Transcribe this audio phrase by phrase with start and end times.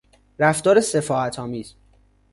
[0.39, 1.75] رفتار سفاهت آمیز